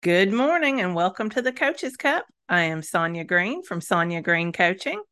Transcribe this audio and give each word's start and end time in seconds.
Good 0.00 0.32
morning 0.32 0.80
and 0.80 0.94
welcome 0.94 1.28
to 1.30 1.42
the 1.42 1.50
Coaches 1.50 1.96
Cup. 1.96 2.24
I 2.48 2.62
am 2.62 2.82
Sonya 2.82 3.24
Green 3.24 3.64
from 3.64 3.80
Sonya 3.80 4.22
Green 4.22 4.52
Coaching. 4.52 5.02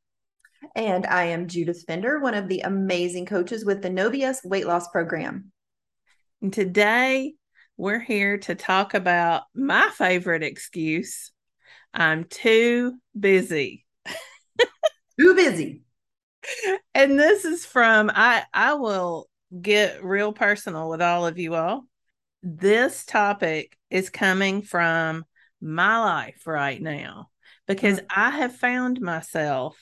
And 0.77 1.05
I 1.05 1.25
am 1.25 1.49
Judith 1.49 1.83
Fender, 1.89 2.21
one 2.21 2.35
of 2.35 2.47
the 2.47 2.61
amazing 2.61 3.27
coaches 3.27 3.65
with 3.65 3.83
the 3.83 3.91
No 3.91 4.11
BS 4.11 4.45
weight 4.45 4.65
loss 4.65 4.87
program. 4.87 5.51
And 6.41 6.53
today 6.53 7.35
we're 7.77 7.99
here 7.99 8.39
to 8.39 8.55
talk 8.55 8.95
about 8.95 9.43
my 9.57 9.91
favorite 9.91 10.45
excuse 10.45 11.33
I'm 11.93 12.23
too 12.23 12.95
busy. 13.19 13.85
too 15.19 15.35
busy. 15.35 15.83
And 16.95 17.19
this 17.19 17.45
is 17.45 17.67
from 17.67 18.09
I 18.15 18.45
I 18.55 18.75
will 18.75 19.29
get 19.61 20.05
real 20.05 20.33
personal 20.33 20.89
with 20.89 21.03
all 21.03 21.27
of 21.27 21.41
you 21.41 21.57
all. 21.57 21.87
This 22.49 23.05
topic 23.05 23.77
is 23.91 24.09
coming 24.09 24.63
from 24.63 25.25
my 25.61 25.99
life 25.99 26.47
right 26.47 26.81
now 26.81 27.29
because 27.67 27.99
mm-hmm. 27.99 28.21
I 28.21 28.31
have 28.31 28.55
found 28.55 29.01
myself 29.01 29.77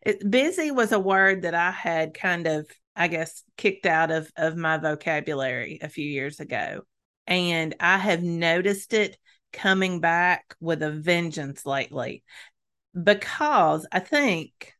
it, 0.00 0.30
busy 0.30 0.70
was 0.70 0.92
a 0.92 1.00
word 1.00 1.42
that 1.42 1.54
I 1.56 1.72
had 1.72 2.14
kind 2.14 2.46
of 2.46 2.70
I 2.94 3.08
guess 3.08 3.42
kicked 3.56 3.86
out 3.86 4.12
of 4.12 4.30
of 4.36 4.56
my 4.56 4.76
vocabulary 4.78 5.80
a 5.82 5.88
few 5.88 6.06
years 6.06 6.38
ago 6.38 6.82
and 7.26 7.74
I 7.80 7.98
have 7.98 8.22
noticed 8.22 8.94
it 8.94 9.16
coming 9.52 9.98
back 9.98 10.54
with 10.60 10.84
a 10.84 10.92
vengeance 10.92 11.66
lately 11.66 12.22
because 13.02 13.84
I 13.90 13.98
think 13.98 14.74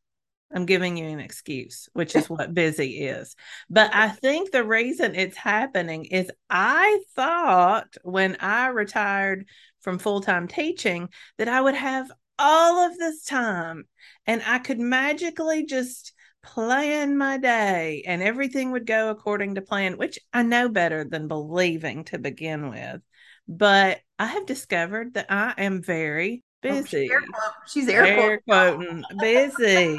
I'm 0.53 0.65
giving 0.65 0.97
you 0.97 1.05
an 1.05 1.19
excuse, 1.19 1.89
which 1.93 2.15
is 2.15 2.29
what 2.29 2.53
busy 2.53 3.05
is. 3.05 3.35
But 3.69 3.93
I 3.93 4.09
think 4.09 4.51
the 4.51 4.63
reason 4.63 5.15
it's 5.15 5.37
happening 5.37 6.05
is 6.05 6.31
I 6.49 6.99
thought 7.15 7.95
when 8.03 8.37
I 8.39 8.67
retired 8.67 9.45
from 9.81 9.99
full 9.99 10.21
time 10.21 10.47
teaching 10.47 11.09
that 11.37 11.47
I 11.47 11.61
would 11.61 11.75
have 11.75 12.11
all 12.37 12.79
of 12.85 12.97
this 12.97 13.23
time 13.23 13.85
and 14.25 14.41
I 14.45 14.59
could 14.59 14.79
magically 14.79 15.65
just 15.65 16.13
plan 16.43 17.17
my 17.17 17.37
day 17.37 18.03
and 18.07 18.23
everything 18.23 18.71
would 18.71 18.87
go 18.87 19.09
according 19.09 19.55
to 19.55 19.61
plan, 19.61 19.97
which 19.97 20.19
I 20.33 20.43
know 20.43 20.69
better 20.69 21.03
than 21.03 21.27
believing 21.27 22.03
to 22.05 22.17
begin 22.17 22.69
with. 22.69 23.01
But 23.47 23.99
I 24.17 24.25
have 24.25 24.45
discovered 24.45 25.13
that 25.15 25.27
I 25.29 25.53
am 25.57 25.81
very 25.83 26.43
busy. 26.61 27.09
Oh, 27.11 27.51
she's 27.67 27.87
air, 27.87 28.05
she's 28.05 28.17
air 28.17 28.41
quoting 28.47 29.03
busy. 29.19 29.97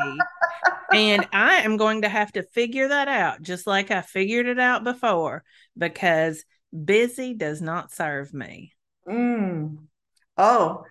and 0.95 1.27
I 1.33 1.57
am 1.63 1.77
going 1.77 2.03
to 2.03 2.09
have 2.09 2.33
to 2.33 2.43
figure 2.43 2.89
that 2.89 3.09
out, 3.09 3.43
just 3.43 3.67
like 3.67 3.91
I 3.91 4.03
figured 4.03 4.47
it 4.47 4.59
out 4.59 4.85
before, 4.85 5.45
because 5.77 6.45
busy 6.73 7.35
does 7.35 7.61
not 7.61 7.93
serve 7.93 8.33
me. 8.33 8.73
Mm. 9.09 9.79
Oh, 10.39 10.85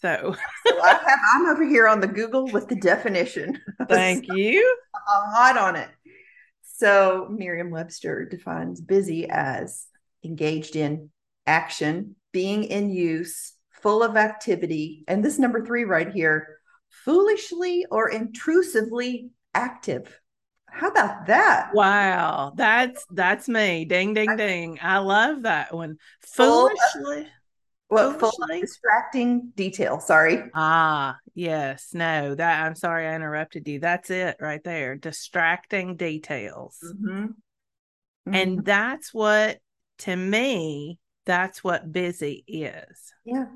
so, 0.00 0.36
so 0.66 0.80
I 0.82 0.88
have, 0.88 1.18
I'm 1.34 1.46
over 1.46 1.64
here 1.64 1.88
on 1.88 2.00
the 2.00 2.06
Google 2.06 2.46
with 2.48 2.68
the 2.68 2.76
definition. 2.76 3.58
Thank 3.88 4.26
you. 4.28 4.78
I'm 4.94 5.32
hot 5.32 5.56
on 5.56 5.76
it. 5.76 5.88
So 6.62 7.28
Merriam 7.30 7.70
Webster 7.70 8.26
defines 8.26 8.80
busy 8.80 9.28
as 9.28 9.86
engaged 10.22 10.76
in 10.76 11.10
action, 11.46 12.16
being 12.32 12.64
in 12.64 12.90
use, 12.90 13.54
full 13.82 14.02
of 14.02 14.16
activity. 14.16 15.04
And 15.08 15.24
this 15.24 15.38
number 15.38 15.64
three 15.64 15.84
right 15.84 16.10
here, 16.10 16.58
foolishly 16.90 17.86
or 17.90 18.10
intrusively 18.10 19.30
active. 19.54 20.20
How 20.66 20.88
about 20.88 21.26
that? 21.26 21.70
Wow, 21.72 22.52
that's 22.54 23.04
that's 23.10 23.48
me. 23.48 23.86
Ding 23.86 24.12
ding 24.12 24.36
ding. 24.36 24.78
I 24.82 24.98
love 24.98 25.42
that 25.42 25.72
one. 25.72 25.96
Foolishly. 26.20 27.28
What 27.88 28.18
full 28.18 28.32
distracting 28.48 29.52
detail? 29.54 30.00
Sorry. 30.00 30.42
Ah, 30.54 31.18
yes. 31.34 31.90
No, 31.94 32.34
that 32.34 32.66
I'm 32.66 32.74
sorry 32.74 33.06
I 33.06 33.14
interrupted 33.14 33.66
you. 33.68 33.78
That's 33.78 34.10
it 34.10 34.36
right 34.40 34.62
there. 34.64 34.96
Distracting 34.96 35.96
details. 35.96 36.78
Mm-hmm. 36.84 37.26
Mm-hmm. 37.26 38.34
And 38.34 38.64
that's 38.64 39.14
what 39.14 39.58
to 39.98 40.14
me, 40.14 40.98
that's 41.26 41.62
what 41.62 41.92
busy 41.92 42.44
is. 42.46 43.12
Yeah. 43.24 43.46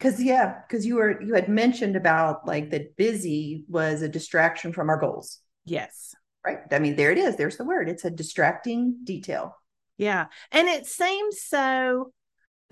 Cause 0.00 0.20
yeah, 0.20 0.60
because 0.66 0.86
you 0.86 0.96
were 0.96 1.20
you 1.22 1.34
had 1.34 1.48
mentioned 1.48 1.94
about 1.94 2.46
like 2.46 2.70
that 2.70 2.96
busy 2.96 3.64
was 3.68 4.02
a 4.02 4.08
distraction 4.08 4.72
from 4.72 4.88
our 4.88 4.98
goals. 4.98 5.40
Yes. 5.64 6.14
Right. 6.44 6.58
I 6.70 6.78
mean, 6.78 6.96
there 6.96 7.12
it 7.12 7.18
is. 7.18 7.36
There's 7.36 7.58
the 7.58 7.64
word. 7.64 7.88
It's 7.88 8.04
a 8.04 8.10
distracting 8.10 8.98
detail. 9.04 9.56
Yeah. 9.98 10.26
And 10.52 10.68
it 10.68 10.86
seems 10.86 11.42
so 11.42 12.12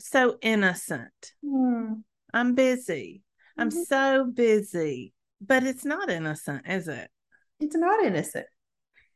so 0.01 0.39
innocent. 0.41 1.33
Mm. 1.45 2.03
I'm 2.33 2.55
busy. 2.55 3.23
I'm 3.59 3.71
mm-hmm. 3.71 3.83
so 3.83 4.25
busy. 4.25 5.13
But 5.41 5.65
it's 5.65 5.85
not 5.85 6.11
innocent, 6.11 6.67
is 6.67 6.89
it? 6.89 7.11
It's 7.61 7.77
not 7.77 8.05
innocent. 8.05 8.47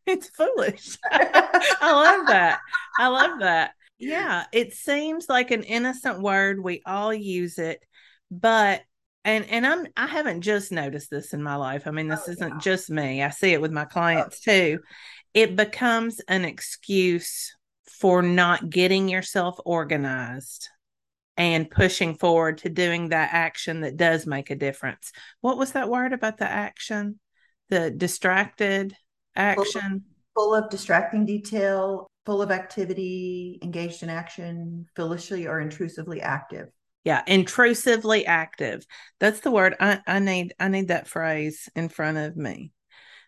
It's 0.05 0.29
foolish. 0.31 0.99
I 1.13 1.93
love 1.93 2.27
that. 2.27 2.59
I 2.99 3.07
love 3.07 3.39
that. 3.39 3.71
Yeah, 4.03 4.45
it 4.53 4.75
seems 4.75 5.29
like 5.29 5.53
an 5.53 5.63
innocent 5.63 6.21
word. 6.21 6.63
We 6.63 6.83
all 6.85 7.15
use 7.15 7.59
it, 7.59 7.85
but 8.33 8.83
and 9.25 9.45
and 9.49 9.65
I'm 9.65 9.87
I 9.97 10.07
haven't 10.07 10.41
just 10.41 10.73
noticed 10.73 11.09
this 11.09 11.33
in 11.33 11.41
my 11.41 11.55
life. 11.55 11.87
I 11.87 11.93
mean, 11.93 12.09
this 12.09 12.25
oh, 12.27 12.33
isn't 12.33 12.49
yeah. 12.49 12.59
just 12.59 12.91
me. 12.91 13.23
I 13.23 13.31
see 13.31 13.53
it 13.53 13.61
with 13.61 13.71
my 13.71 13.85
oh. 13.85 13.87
clients 13.87 14.41
oh. 14.47 14.51
too. 14.51 14.79
It 15.35 15.55
becomes 15.55 16.21
an 16.27 16.45
excuse 16.45 17.55
for 17.87 18.23
not 18.23 18.69
getting 18.69 19.09
yourself 19.09 19.59
organized 19.65 20.69
and 21.37 21.71
pushing 21.71 22.17
forward 22.17 22.59
to 22.59 22.69
doing 22.69 23.11
that 23.11 23.31
action 23.33 23.83
that 23.83 23.97
does 23.97 24.27
make 24.27 24.51
a 24.51 24.57
difference. 24.57 25.13
What 25.43 25.59
was 25.59 25.73
that 25.73 25.89
word 25.89 26.13
about 26.13 26.39
the 26.39 26.51
action? 26.51 27.21
The 27.71 27.91
distracted 27.91 28.97
action? 29.37 30.05
Full 30.35 30.55
of, 30.55 30.59
full 30.59 30.65
of 30.65 30.71
distracting 30.71 31.25
detail, 31.25 32.09
full 32.25 32.43
of 32.43 32.51
activity, 32.51 33.59
engaged 33.63 34.03
in 34.03 34.11
action, 34.11 34.87
foolishly 34.95 35.47
or 35.47 35.61
intrusively 35.61 36.21
active. 36.21 36.69
Yeah, 37.05 37.23
intrusively 37.27 38.27
active. 38.27 38.87
That's 39.19 39.41
the 39.41 39.51
word 39.51 39.75
I, 39.81 40.01
I 40.07 40.19
need. 40.21 40.55
I 40.61 40.69
need 40.69 40.89
that 40.89 41.09
phrase 41.09 41.69
in 41.75 41.89
front 41.89 42.19
of 42.19 42.37
me 42.37 42.73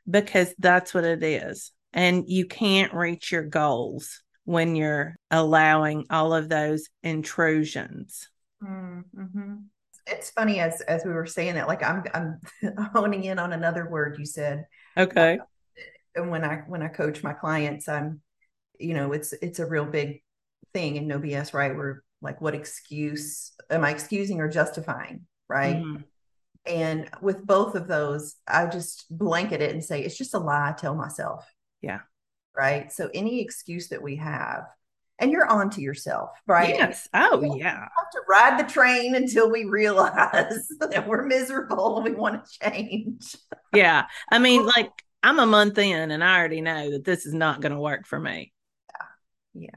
because 0.08 0.54
that's 0.58 0.94
what 0.94 1.04
it 1.04 1.22
is. 1.22 1.72
And 1.92 2.24
you 2.28 2.46
can't 2.46 2.94
reach 2.94 3.32
your 3.32 3.42
goals 3.44 4.22
when 4.44 4.76
you're 4.76 5.16
allowing 5.30 6.06
all 6.10 6.34
of 6.34 6.48
those 6.48 6.88
intrusions. 7.02 8.28
Mm-hmm. 8.62 9.54
It's 10.06 10.30
funny 10.30 10.60
as 10.60 10.80
as 10.82 11.04
we 11.04 11.12
were 11.12 11.26
saying 11.26 11.54
that, 11.54 11.66
like 11.66 11.82
I'm 11.82 12.04
I'm 12.14 12.40
honing 12.94 13.24
in 13.24 13.38
on 13.38 13.52
another 13.52 13.88
word 13.88 14.16
you 14.18 14.26
said. 14.26 14.66
Okay. 14.96 15.38
And 16.14 16.30
when 16.30 16.44
I 16.44 16.62
when 16.68 16.82
I 16.82 16.88
coach 16.88 17.24
my 17.24 17.32
clients, 17.32 17.88
I'm, 17.88 18.20
you 18.78 18.94
know, 18.94 19.12
it's 19.12 19.32
it's 19.32 19.58
a 19.58 19.66
real 19.66 19.86
big 19.86 20.22
thing 20.72 20.96
in 20.96 21.06
no 21.06 21.18
BS, 21.18 21.54
right? 21.54 21.74
We're 21.74 22.02
like, 22.22 22.40
what 22.40 22.54
excuse 22.54 23.52
am 23.70 23.84
I 23.84 23.90
excusing 23.90 24.40
or 24.40 24.48
justifying, 24.48 25.26
right? 25.48 25.76
Mm-hmm. 25.76 26.02
And 26.66 27.10
with 27.20 27.46
both 27.46 27.74
of 27.74 27.86
those, 27.86 28.36
I 28.48 28.66
just 28.66 29.06
blanket 29.10 29.60
it 29.60 29.72
and 29.72 29.84
say 29.84 30.02
it's 30.02 30.16
just 30.16 30.34
a 30.34 30.38
lie 30.38 30.70
I 30.70 30.72
tell 30.72 30.94
myself. 30.94 31.46
Yeah 31.82 32.00
right? 32.56 32.92
So 32.92 33.10
any 33.12 33.40
excuse 33.40 33.88
that 33.88 34.02
we 34.02 34.16
have, 34.16 34.64
and 35.20 35.30
you're 35.30 35.46
on 35.46 35.70
to 35.70 35.80
yourself, 35.80 36.30
right? 36.46 36.70
Yes. 36.70 37.08
Oh, 37.14 37.56
yeah. 37.56 37.78
have 37.78 38.10
to 38.12 38.20
ride 38.28 38.58
the 38.58 38.70
train 38.70 39.14
until 39.14 39.48
we 39.50 39.64
realize 39.64 40.68
that 40.80 41.06
we're 41.06 41.24
miserable 41.24 41.96
and 41.96 42.04
we 42.04 42.10
want 42.12 42.44
to 42.44 42.70
change. 42.70 43.36
yeah. 43.72 44.06
I 44.32 44.40
mean, 44.40 44.66
like 44.76 44.90
I'm 45.22 45.38
a 45.38 45.46
month 45.46 45.78
in 45.78 46.10
and 46.10 46.22
I 46.22 46.36
already 46.36 46.60
know 46.60 46.90
that 46.90 47.04
this 47.04 47.26
is 47.26 47.34
not 47.34 47.60
going 47.60 47.72
to 47.72 47.78
work 47.78 48.06
for 48.06 48.18
me. 48.18 48.52
Yeah. 49.54 49.70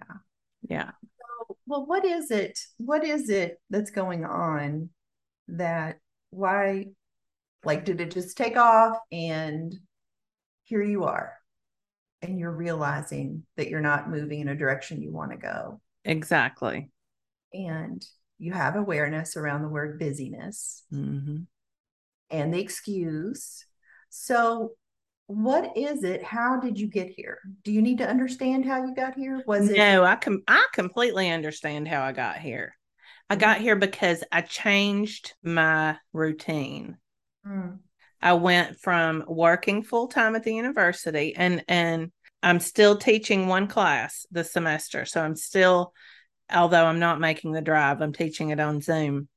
Yeah. 0.68 0.92
So, 1.02 1.58
well, 1.66 1.86
what 1.86 2.06
is 2.06 2.32
it? 2.32 2.60
What 2.78 3.04
is 3.06 3.30
it 3.30 3.60
that's 3.70 3.92
going 3.92 4.26
on 4.26 4.90
that 5.48 6.00
why, 6.30 6.88
like, 7.64 7.86
did 7.86 8.02
it 8.02 8.12
just 8.12 8.38
take 8.38 8.58
off 8.58 8.98
and 9.12 9.74
here 10.64 10.84
you 10.84 11.06
are? 11.06 11.38
and 12.22 12.40
you're 12.40 12.52
realizing 12.52 13.44
that 13.56 13.70
you're 13.70 13.82
not 13.82 14.10
moving 14.10 14.40
in 14.40 14.48
a 14.48 14.56
direction 14.56 15.02
you 15.02 15.12
want 15.12 15.32
to 15.32 15.38
go. 15.38 15.80
Exactly. 16.04 16.90
And 17.54 18.04
you 18.40 18.54
have 18.54 18.76
awareness 18.76 19.38
around 19.38 19.62
the 19.62 19.70
word 19.70 20.00
busyness 20.00 20.84
mm-hmm. 20.94 21.38
and 22.30 22.54
the 22.54 22.60
excuse. 22.60 23.66
So, 24.10 24.72
what 25.28 25.76
is 25.76 26.04
it? 26.04 26.24
How 26.24 26.60
did 26.60 26.80
you 26.80 26.88
get 26.88 27.10
here? 27.10 27.40
Do 27.64 27.72
you 27.72 27.82
need 27.82 27.98
to 28.00 28.10
understand 28.10 28.66
how 28.66 28.86
you 28.86 28.96
got 28.96 29.16
here? 29.16 29.44
Was 29.46 29.70
it? 29.70 29.78
No, 29.78 30.04
I 30.04 30.16
com- 30.16 30.44
I 30.48 30.66
completely 30.74 31.30
understand 31.30 31.88
how 31.88 32.02
I 32.02 32.14
got 32.14 32.38
here. 32.38 32.76
I 33.30 33.34
mm-hmm. 33.34 33.42
got 33.42 33.58
here 33.60 33.76
because 33.76 34.24
I 34.32 34.42
changed 34.42 35.34
my 35.44 35.98
routine. 36.14 36.98
Mm. 37.46 37.80
I 38.22 38.34
went 38.34 38.80
from 38.80 39.26
working 39.28 39.84
full 39.84 40.08
time 40.08 40.36
at 40.36 40.44
the 40.44 40.54
university 40.54 41.36
and 41.36 41.64
and 41.68 42.12
I'm 42.42 42.60
still 42.60 42.98
teaching 42.98 43.48
one 43.48 43.68
class 43.68 44.26
this 44.32 44.54
semester. 44.54 45.06
So 45.06 45.22
I'm 45.22 45.36
still 45.36 45.94
although 46.54 46.86
I'm 46.86 47.00
not 47.00 47.20
making 47.20 47.52
the 47.52 47.62
drive, 47.62 48.02
I'm 48.02 48.14
teaching 48.14 48.52
it 48.52 48.60
on 48.62 48.80
Zoom. 48.80 49.28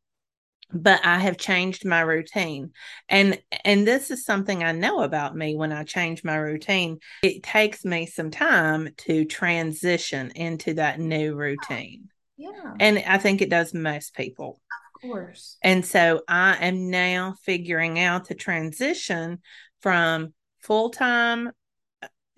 But 0.73 1.05
I 1.05 1.19
have 1.19 1.37
changed 1.37 1.85
my 1.85 2.01
routine. 2.01 2.73
And 3.09 3.41
and 3.65 3.87
this 3.87 4.11
is 4.11 4.25
something 4.25 4.63
I 4.63 4.73
know 4.73 5.03
about 5.03 5.37
me 5.37 5.57
when 5.57 5.73
I 5.73 5.85
change 5.85 6.23
my 6.25 6.37
routine. 6.37 6.99
It 7.23 7.43
takes 7.43 7.85
me 7.85 8.07
some 8.07 8.31
time 8.31 8.91
to 8.99 9.25
transition 9.25 10.31
into 10.35 10.75
that 10.75 11.01
new 11.01 11.35
routine. 11.35 12.09
Yeah. 12.37 12.75
And 12.79 13.03
I 13.07 13.19
think 13.19 13.43
it 13.43 13.51
does 13.51 13.75
most 13.75 14.15
people. 14.15 14.61
Of 14.95 15.03
course. 15.03 15.57
And 15.63 15.85
so 15.85 16.23
I 16.29 16.57
am 16.65 16.91
now 16.91 17.35
figuring 17.43 17.99
out 17.99 18.29
the 18.29 18.35
transition 18.35 19.41
from 19.81 20.35
full 20.61 20.91
time 20.91 21.51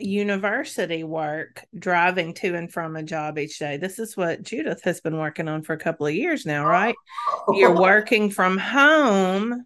university 0.04 1.04
work 1.04 1.64
driving 1.78 2.34
to 2.34 2.54
and 2.54 2.72
from 2.72 2.96
a 2.96 3.02
job 3.02 3.38
each 3.38 3.58
day. 3.58 3.76
This 3.76 3.98
is 3.98 4.16
what 4.16 4.42
Judith 4.42 4.82
has 4.84 5.00
been 5.00 5.16
working 5.16 5.48
on 5.48 5.62
for 5.62 5.72
a 5.72 5.78
couple 5.78 6.06
of 6.06 6.14
years 6.14 6.46
now, 6.46 6.66
right? 6.66 6.94
You're 7.52 7.74
working 7.80 8.30
from 8.30 8.58
home. 8.58 9.64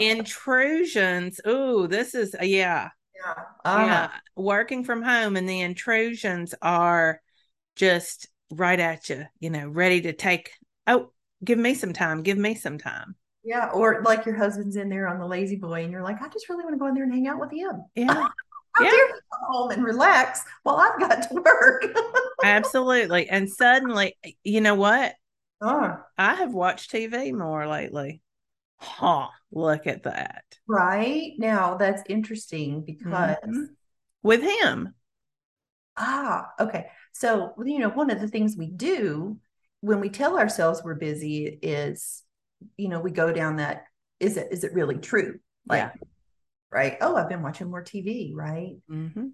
intrusions. 0.00 1.40
Oh, 1.44 1.86
this 1.86 2.14
is 2.14 2.34
yeah. 2.40 2.88
Yeah. 3.14 3.42
Uh-huh. 3.64 3.86
yeah. 3.86 4.10
Working 4.36 4.84
from 4.84 5.02
home 5.02 5.36
and 5.36 5.48
the 5.48 5.60
intrusions 5.60 6.54
are 6.62 7.20
just 7.76 8.28
right 8.50 8.80
at 8.80 9.08
you, 9.08 9.26
you 9.38 9.50
know, 9.50 9.68
ready 9.68 10.00
to 10.02 10.12
take 10.12 10.50
oh, 10.86 11.10
give 11.44 11.58
me 11.58 11.74
some 11.74 11.92
time, 11.92 12.22
give 12.22 12.38
me 12.38 12.54
some 12.54 12.78
time. 12.78 13.14
Yeah, 13.42 13.70
or 13.72 14.02
like 14.02 14.26
your 14.26 14.36
husband's 14.36 14.76
in 14.76 14.90
there 14.90 15.08
on 15.08 15.18
the 15.18 15.26
La-Z-Boy, 15.26 15.84
and 15.84 15.90
you're 15.90 16.02
like, 16.02 16.20
I 16.20 16.28
just 16.28 16.48
really 16.50 16.62
want 16.62 16.74
to 16.74 16.78
go 16.78 16.86
in 16.88 16.94
there 16.94 17.04
and 17.04 17.12
hang 17.12 17.26
out 17.26 17.40
with 17.40 17.50
him. 17.50 17.84
Yeah, 17.94 18.28
How 18.72 18.84
yeah. 18.84 18.90
dare 18.90 19.08
you 19.08 19.14
come 19.32 19.52
home 19.52 19.70
and 19.70 19.84
relax 19.84 20.44
while 20.62 20.76
I've 20.76 21.00
got 21.00 21.28
to 21.28 21.34
work? 21.34 21.86
Absolutely. 22.44 23.28
And 23.28 23.50
suddenly, 23.50 24.16
you 24.44 24.60
know 24.60 24.74
what? 24.74 25.14
Oh. 25.60 25.98
I 26.16 26.34
have 26.34 26.52
watched 26.52 26.92
TV 26.92 27.32
more 27.32 27.66
lately. 27.66 28.22
Huh. 28.76 29.28
Look 29.52 29.86
at 29.86 30.04
that. 30.04 30.44
Right. 30.66 31.32
Now 31.38 31.74
that's 31.74 32.02
interesting 32.08 32.82
because 32.82 33.36
mm-hmm. 33.44 33.64
with 34.22 34.42
him. 34.42 34.94
Ah, 35.96 36.48
okay. 36.58 36.86
So, 37.12 37.52
you 37.62 37.78
know, 37.78 37.90
one 37.90 38.10
of 38.10 38.20
the 38.20 38.28
things 38.28 38.56
we 38.56 38.68
do 38.68 39.38
when 39.80 40.00
we 40.00 40.08
tell 40.08 40.38
ourselves 40.38 40.82
we're 40.82 40.94
busy 40.94 41.46
is, 41.46 42.22
you 42.76 42.88
know, 42.88 43.00
we 43.00 43.10
go 43.10 43.32
down 43.32 43.56
that 43.56 43.84
is 44.18 44.36
it 44.36 44.48
is 44.50 44.64
it 44.64 44.72
really 44.72 44.98
true? 44.98 45.40
Like 45.66 45.92
yeah 45.94 46.06
right? 46.70 46.96
Oh, 47.00 47.16
I've 47.16 47.28
been 47.28 47.42
watching 47.42 47.70
more 47.70 47.82
TV, 47.82 48.32
right? 48.34 48.76
Mm-hmm. 48.90 49.28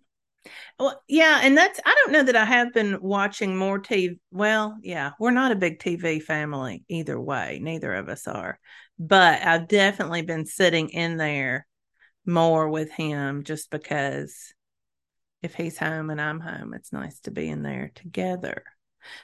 Well, 0.79 1.03
yeah, 1.09 1.41
and 1.43 1.57
that's 1.57 1.81
I 1.85 1.95
don't 1.95 2.13
know 2.13 2.23
that 2.23 2.37
I 2.37 2.45
have 2.45 2.73
been 2.73 3.01
watching 3.01 3.57
more 3.57 3.81
TV. 3.81 4.19
Well, 4.31 4.77
yeah, 4.83 5.13
we're 5.19 5.31
not 5.31 5.53
a 5.53 5.57
big 5.57 5.79
TV 5.79 6.23
family 6.23 6.85
either 6.89 7.21
way. 7.21 7.59
Neither 7.61 7.95
of 7.95 8.09
us 8.09 8.27
are, 8.29 8.59
but 8.99 9.43
I've 9.43 9.69
definitely 9.69 10.23
been 10.23 10.47
sitting 10.47 10.91
in 10.91 11.17
there 11.17 11.67
more 12.25 12.69
with 12.69 12.91
him 12.91 13.45
just 13.45 13.71
because 13.71 14.55
if 15.43 15.55
he's 15.55 15.79
home 15.79 16.11
and 16.11 16.21
I'm 16.21 16.41
home, 16.41 16.75
it's 16.75 16.93
nice 16.93 17.21
to 17.21 17.31
be 17.31 17.49
in 17.49 17.63
there 17.63 17.93
together. 17.95 18.65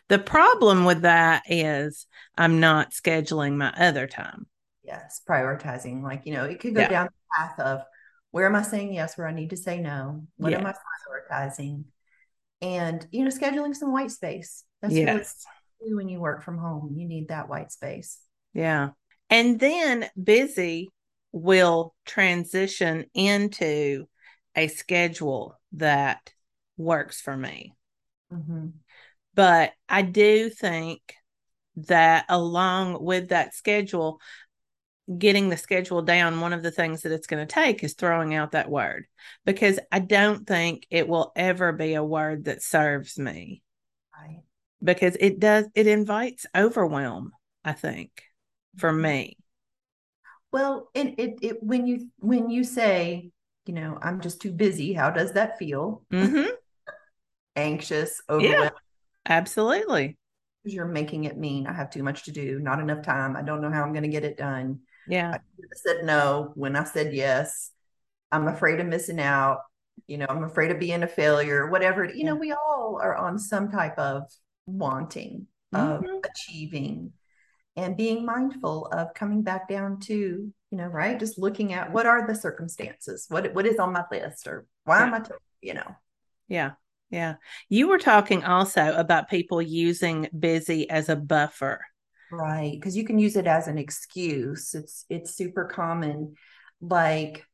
The 0.09 0.19
problem 0.19 0.85
with 0.85 1.03
that 1.03 1.43
is 1.49 2.06
I'm 2.37 2.61
not 2.61 2.93
scheduling 2.93 3.56
my 3.56 3.73
other 3.76 4.06
time. 4.06 4.47
Yes, 4.85 5.20
prioritizing. 5.29 6.03
Like, 6.03 6.23
you 6.25 6.35
know, 6.35 6.44
it 6.44 6.61
could 6.61 6.75
go 6.75 6.82
yeah. 6.82 6.88
down 6.88 7.06
the 7.06 7.37
path 7.37 7.59
of 7.59 7.82
where 8.32 8.46
am 8.46 8.56
I 8.56 8.62
saying 8.62 8.93
yes 8.93 9.17
where 9.17 9.29
I 9.29 9.32
need 9.32 9.50
to 9.50 9.56
say 9.56 9.79
no? 9.79 10.26
What 10.37 10.50
yes. 10.50 10.61
am 10.61 10.67
I 10.67 10.73
prioritizing? 10.73 11.84
And 12.61 13.06
you 13.11 13.25
know, 13.25 13.31
scheduling 13.31 13.75
some 13.75 13.93
white 13.93 14.11
space. 14.11 14.64
That's 14.81 14.94
yes. 14.94 15.44
really 15.81 15.94
when 15.94 16.08
you 16.08 16.19
work 16.19 16.43
from 16.43 16.58
home. 16.58 16.94
You 16.96 17.06
need 17.06 17.29
that 17.29 17.49
white 17.49 17.70
space. 17.70 18.19
Yeah. 18.55 18.90
And 19.31 19.61
then 19.61 20.08
busy 20.20 20.90
will 21.31 21.94
transition 22.05 23.06
into 23.14 24.06
a 24.55 24.69
schedule 24.69 25.58
that 25.73 26.32
works 26.76 27.20
for 27.20 27.37
me. 27.37 27.75
Mm-hmm. 28.32 28.69
But 29.35 29.73
I 29.88 30.02
do 30.02 30.50
think 30.50 31.00
that 31.76 32.26
along 32.28 33.02
with 33.02 33.31
that 33.31 33.55
schedule, 33.55 34.20
getting 35.19 35.49
the 35.49 35.56
schedule 35.56 36.02
down, 36.02 36.40
one 36.40 36.52
of 36.52 36.62
the 36.62 36.70
things 36.70 37.02
that 37.02 37.12
it's 37.12 37.26
going 37.26 37.44
to 37.46 37.52
take 37.52 37.82
is 37.82 37.94
throwing 37.94 38.34
out 38.34 38.52
that 38.52 38.70
word 38.70 39.06
because 39.44 39.78
I 39.90 39.99
don't 39.99 40.46
think 40.46 40.87
it 40.90 41.08
will 41.08 41.32
ever 41.34 41.72
be 41.72 41.94
a 41.94 42.04
word 42.04 42.44
that 42.44 42.62
serves 42.62 43.19
me. 43.19 43.62
Right. 44.16 44.43
Because 44.82 45.16
it 45.19 45.38
does, 45.40 45.66
it 45.75 45.87
invites 45.87 46.46
overwhelm, 46.56 47.32
I 47.64 47.72
think, 47.72 48.22
for 48.76 48.90
mm-hmm. 48.90 49.02
me. 49.02 49.37
Well, 50.52 50.88
and 50.94 51.14
it, 51.19 51.38
it, 51.43 51.62
when 51.62 51.87
you, 51.87 52.08
when 52.19 52.50
you 52.50 52.62
say, 52.62 53.31
you 53.66 53.75
know, 53.75 53.99
I'm 54.00 54.20
just 54.20 54.40
too 54.40 54.52
busy, 54.52 54.93
how 54.93 55.10
does 55.10 55.32
that 55.32 55.58
feel? 55.58 56.02
Mm-hmm. 56.12 56.50
Anxious, 57.56 58.20
overwhelmed. 58.28 58.64
Yeah, 58.64 58.70
absolutely. 59.26 60.16
You're 60.64 60.87
making 60.87 61.25
it 61.25 61.37
mean 61.37 61.66
I 61.66 61.72
have 61.72 61.90
too 61.90 62.04
much 62.04 62.25
to 62.25 62.32
do, 62.32 62.60
not 62.60 62.81
enough 62.81 63.02
time. 63.02 63.37
I 63.37 63.43
don't 63.43 63.60
know 63.60 63.70
how 63.70 63.82
I'm 63.82 63.93
going 63.93 64.04
to 64.04 64.08
get 64.08 64.25
it 64.25 64.37
done 64.37 64.81
yeah. 65.08 65.34
I 65.34 65.66
said 65.75 66.04
no 66.04 66.52
when 66.54 66.76
I 66.76 66.84
said 66.84 67.14
yes. 67.14 67.70
I'm 68.31 68.49
afraid 68.49 68.81
of 68.81 68.87
missing 68.87 69.20
out. 69.20 69.58
You 70.06 70.19
know, 70.19 70.26
I'm 70.28 70.44
afraid 70.44 70.70
of 70.70 70.78
being 70.78 71.02
a 71.02 71.08
failure, 71.08 71.69
whatever. 71.69 72.04
You 72.04 72.25
know, 72.25 72.34
we 72.34 72.52
all 72.52 72.99
are 73.02 73.14
on 73.14 73.38
some 73.38 73.70
type 73.70 73.99
of 73.99 74.25
wanting, 74.66 75.46
mm-hmm. 75.75 76.04
of 76.04 76.25
achieving, 76.25 77.12
and 77.76 77.96
being 77.96 78.25
mindful 78.25 78.87
of 78.87 79.14
coming 79.14 79.43
back 79.43 79.69
down 79.69 80.00
to, 80.00 80.14
you 80.14 80.78
know, 80.78 80.87
right? 80.87 81.19
Just 81.19 81.38
looking 81.38 81.72
at 81.72 81.93
what 81.93 82.06
are 82.06 82.26
the 82.26 82.34
circumstances? 82.34 83.26
What 83.28 83.54
what 83.54 83.66
is 83.66 83.78
on 83.78 83.93
my 83.93 84.04
list 84.10 84.46
or 84.46 84.66
why 84.84 84.99
yeah. 84.99 85.06
am 85.06 85.14
I, 85.14 85.20
t- 85.20 85.34
you 85.60 85.75
know? 85.75 85.96
Yeah. 86.49 86.72
Yeah. 87.10 87.34
You 87.69 87.88
were 87.88 87.99
talking 87.99 88.43
also 88.43 88.94
about 88.96 89.28
people 89.28 89.60
using 89.60 90.28
busy 90.37 90.88
as 90.88 91.10
a 91.10 91.16
buffer. 91.16 91.82
Right, 92.32 92.73
because 92.73 92.96
you 92.96 93.05
can 93.05 93.19
use 93.19 93.37
it 93.37 93.46
as 93.46 93.69
an 93.69 93.76
excuse. 93.76 94.75
It's 94.75 95.05
it's 95.11 95.37
super 95.37 95.67
common 95.67 96.34
like 96.81 97.46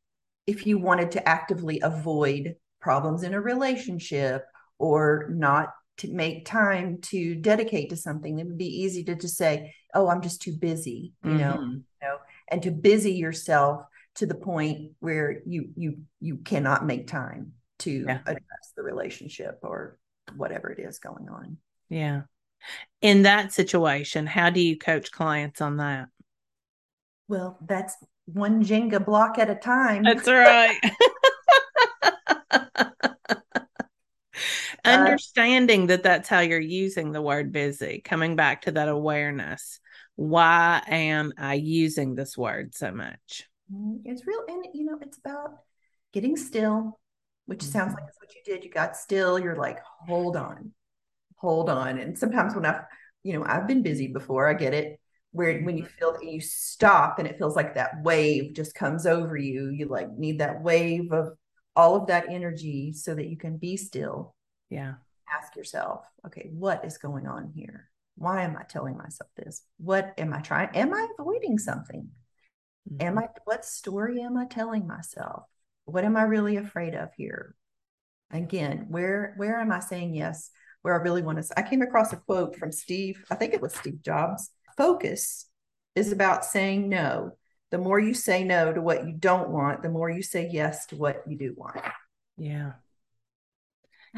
if 0.47 0.65
you 0.65 0.79
wanted 0.79 1.11
to 1.11 1.29
actively 1.29 1.81
avoid 1.81 2.55
problems 2.79 3.23
in 3.23 3.33
a 3.33 3.41
relationship 3.41 4.45
or 4.79 5.27
not 5.31 5.73
to 5.97 6.11
make 6.11 6.45
time 6.45 6.99
to 7.01 7.35
dedicate 7.35 7.89
to 7.89 7.97
something, 7.97 8.39
it 8.39 8.45
would 8.45 8.57
be 8.57 8.81
easy 8.83 9.03
to 9.03 9.15
just 9.15 9.35
say, 9.35 9.75
"Oh, 9.93 10.07
I'm 10.07 10.21
just 10.21 10.41
too 10.41 10.53
busy," 10.53 11.11
you 11.23 11.31
mm-hmm. 11.31 11.39
know, 11.39 11.61
you 11.61 11.83
know, 12.01 12.17
and 12.47 12.63
to 12.63 12.71
busy 12.71 13.13
yourself 13.13 13.83
to 14.15 14.25
the 14.25 14.35
point 14.35 14.93
where 14.99 15.41
you 15.45 15.71
you 15.75 15.97
you 16.21 16.37
cannot 16.37 16.85
make 16.85 17.07
time 17.07 17.51
to 17.79 18.05
yeah. 18.07 18.19
address 18.25 18.73
the 18.77 18.83
relationship 18.83 19.59
or 19.61 19.99
whatever 20.37 20.69
it 20.69 20.79
is 20.79 20.99
going 20.99 21.27
on. 21.27 21.57
Yeah 21.89 22.21
in 23.01 23.23
that 23.23 23.53
situation 23.53 24.27
how 24.27 24.49
do 24.49 24.59
you 24.59 24.77
coach 24.77 25.11
clients 25.11 25.61
on 25.61 25.77
that? 25.77 26.07
Well 27.27 27.57
that's 27.65 27.95
one 28.25 28.63
jenga 28.63 29.03
block 29.03 29.39
at 29.39 29.49
a 29.49 29.55
time. 29.55 30.03
That's 30.03 30.27
right. 30.27 30.79
Understanding 34.85 35.87
that 35.87 36.03
that's 36.03 36.29
how 36.29 36.39
you're 36.39 36.59
using 36.59 37.11
the 37.11 37.21
word 37.21 37.51
busy 37.51 38.01
coming 38.03 38.35
back 38.35 38.63
to 38.63 38.71
that 38.71 38.87
awareness. 38.87 39.79
Why 40.15 40.81
am 40.87 41.33
i 41.37 41.53
using 41.53 42.15
this 42.15 42.37
word 42.37 42.75
so 42.75 42.91
much? 42.91 43.47
Mm-hmm. 43.71 43.97
it's 44.05 44.25
real 44.25 44.43
and 44.47 44.65
you 44.73 44.83
know 44.83 44.97
it's 44.99 45.19
about 45.19 45.51
getting 46.11 46.35
still 46.35 46.99
which 47.45 47.59
mm-hmm. 47.59 47.71
sounds 47.71 47.93
like 47.93 48.03
that's 48.03 48.17
what 48.19 48.33
you 48.33 48.41
did. 48.43 48.63
You 48.63 48.71
got 48.71 48.97
still 48.97 49.37
you're 49.37 49.55
like 49.55 49.79
hold 50.07 50.35
on 50.35 50.71
hold 51.39 51.69
on. 51.69 51.97
And 51.97 52.17
sometimes 52.17 52.55
when 52.55 52.65
I've, 52.65 52.81
you 53.23 53.33
know, 53.33 53.45
I've 53.45 53.67
been 53.67 53.81
busy 53.81 54.07
before, 54.07 54.47
I 54.47 54.53
get 54.53 54.73
it. 54.73 54.99
Where 55.31 55.61
when 55.61 55.77
you 55.77 55.83
mm-hmm. 55.83 55.97
feel 55.99 56.13
that 56.13 56.25
you 56.25 56.41
stop 56.41 57.19
and 57.19 57.27
it 57.27 57.37
feels 57.37 57.55
like 57.55 57.75
that 57.75 58.01
wave 58.01 58.55
just 58.55 58.73
comes 58.73 59.05
over 59.05 59.37
you, 59.37 59.69
you 59.69 59.87
like 59.87 60.09
need 60.17 60.39
that 60.39 60.63
wave 60.63 61.11
of 61.11 61.33
all 61.75 61.95
of 61.95 62.07
that 62.07 62.25
energy 62.29 62.93
so 62.93 63.13
that 63.13 63.27
you 63.27 63.37
can 63.37 63.57
be 63.57 63.77
still. 63.77 64.35
Yeah. 64.69 64.95
Ask 65.31 65.55
yourself, 65.55 66.03
okay, 66.25 66.49
what 66.51 66.83
is 66.83 66.97
going 66.97 67.27
on 67.27 67.51
here? 67.55 67.89
Why 68.15 68.41
am 68.41 68.57
I 68.57 68.63
telling 68.63 68.97
myself 68.97 69.29
this? 69.37 69.61
What 69.77 70.13
am 70.17 70.33
I 70.33 70.41
trying? 70.41 70.75
Am 70.75 70.93
I 70.93 71.07
avoiding 71.19 71.59
something? 71.59 72.09
Mm-hmm. 72.91 73.07
Am 73.07 73.19
I, 73.19 73.27
what 73.45 73.63
story 73.63 74.21
am 74.21 74.35
I 74.35 74.45
telling 74.45 74.87
myself? 74.87 75.43
What 75.85 76.03
am 76.03 76.17
I 76.17 76.23
really 76.23 76.57
afraid 76.57 76.95
of 76.95 77.09
here? 77.15 77.55
Again, 78.31 78.87
where, 78.89 79.35
where 79.37 79.59
am 79.59 79.71
I 79.71 79.79
saying 79.79 80.15
yes? 80.15 80.49
Where 80.81 80.93
I 80.93 81.03
really 81.03 81.21
want 81.21 81.43
to. 81.43 81.59
I 81.59 81.61
came 81.61 81.81
across 81.81 82.13
a 82.13 82.17
quote 82.17 82.55
from 82.55 82.71
Steve, 82.71 83.23
I 83.29 83.35
think 83.35 83.53
it 83.53 83.61
was 83.61 83.73
Steve 83.73 84.01
Jobs. 84.01 84.49
Focus 84.77 85.47
is 85.95 86.11
about 86.11 86.45
saying 86.45 86.89
no. 86.89 87.31
The 87.71 87.77
more 87.77 87.99
you 87.99 88.13
say 88.13 88.43
no 88.43 88.73
to 88.73 88.81
what 88.81 89.05
you 89.05 89.13
don't 89.13 89.49
want, 89.49 89.83
the 89.83 89.89
more 89.89 90.09
you 90.09 90.23
say 90.23 90.49
yes 90.51 90.87
to 90.87 90.95
what 90.95 91.21
you 91.27 91.37
do 91.37 91.53
want. 91.55 91.81
Yeah. 92.37 92.71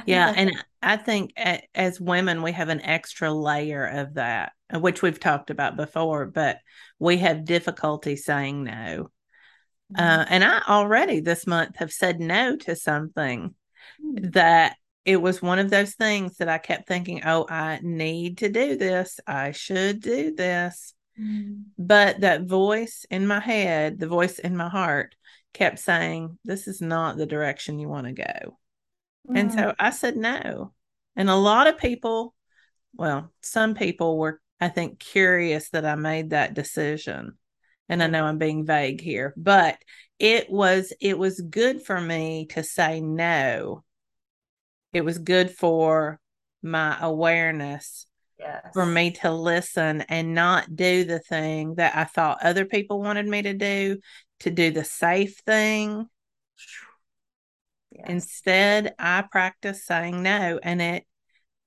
yeah 0.06 0.34
and 0.38 0.51
i 0.82 0.96
think 0.96 1.34
as 1.75 2.00
women 2.00 2.41
we 2.44 2.53
have 2.53 2.70
an 2.70 2.82
extra 2.82 3.34
layer 3.34 3.86
of 3.86 4.13
that 4.13 4.53
which 4.74 5.01
we've 5.01 5.20
talked 5.20 5.50
about 5.50 5.75
before 5.75 6.25
but 6.25 6.60
we 6.98 7.18
have 7.18 7.44
difficulty 7.44 8.15
saying 8.15 8.63
no 8.63 9.10
uh, 9.98 10.01
mm-hmm. 10.01 10.34
and 10.34 10.44
i 10.46 10.62
already 10.70 11.20
this 11.20 11.46
month 11.46 11.75
have 11.75 11.91
said 11.91 12.22
no 12.22 12.56
to 12.56 12.75
something 12.75 13.53
mm-hmm. 14.01 14.30
that 14.30 14.77
it 15.05 15.17
was 15.17 15.41
one 15.41 15.60
of 15.60 15.70
those 15.70 15.93
things 15.93 16.38
that 16.38 16.50
i 16.50 16.58
kept 16.58 16.88
thinking 16.88 17.22
oh 17.25 17.46
i 17.50 17.79
need 17.81 18.39
to 18.39 18.50
do 18.50 18.75
this 18.75 19.20
i 19.27 19.51
should 19.51 20.01
do 20.01 20.34
this 20.34 20.93
mm-hmm. 21.20 21.62
but 21.77 22.22
that 22.22 22.43
voice 22.43 23.05
in 23.10 23.27
my 23.27 23.39
head 23.39 24.00
the 24.00 24.08
voice 24.08 24.39
in 24.39 24.55
my 24.55 24.70
heart 24.70 25.15
kept 25.53 25.79
saying 25.79 26.38
this 26.46 26.67
is 26.67 26.81
not 26.81 27.17
the 27.17 27.25
direction 27.25 27.79
you 27.79 27.89
want 27.89 28.08
to 28.08 28.13
go 28.13 28.58
Mm. 29.29 29.39
And 29.39 29.51
so 29.51 29.60
mm. 29.60 29.75
I 29.79 29.89
said 29.91 30.17
no. 30.17 30.74
And 31.15 31.29
a 31.29 31.36
lot 31.36 31.67
of 31.67 31.77
people, 31.77 32.34
well, 32.93 33.31
some 33.41 33.75
people 33.75 34.17
were, 34.17 34.41
I 34.60 34.70
think, 34.70 35.00
curious 35.00 35.70
that 35.70 35.86
I 35.86 35.96
made 35.96 36.31
that 36.31 36.53
decision. 36.53 37.38
And 37.89 38.01
I 38.01 38.08
know 38.08 38.24
I'm 38.24 38.38
being 38.38 38.65
vague 38.65 39.01
here, 39.01 39.34
but 39.36 39.77
it 40.17 40.50
was 40.50 40.93
it 41.01 41.17
was 41.17 41.41
good 41.41 41.81
for 41.81 42.00
me 42.00 42.46
to 42.51 42.63
say 42.63 43.01
no. 43.01 43.84
It 44.93 45.05
was 45.05 45.17
good 45.17 45.51
for 45.51 46.19
my 46.62 46.98
awareness 47.00 48.07
Yes. 48.38 48.74
for 48.74 48.86
me 48.86 49.12
to 49.12 49.31
listen 49.31 50.01
and 50.01 50.33
not 50.33 50.75
do 50.75 51.03
the 51.03 51.19
thing 51.19 51.75
that 51.75 51.95
I 51.95 52.05
thought 52.05 52.43
other 52.43 52.65
people 52.65 53.01
wanted 53.01 53.27
me 53.27 53.43
to 53.43 53.53
do, 53.53 54.00
to 54.39 54.50
do 54.50 54.71
the 54.71 54.83
safe 54.83 55.38
thing, 55.45 56.07
Yes. 57.91 58.10
Instead, 58.10 58.95
I 58.98 59.21
practiced 59.21 59.86
saying 59.86 60.24
no, 60.24 60.60
and 60.63 60.81
it 60.81 61.05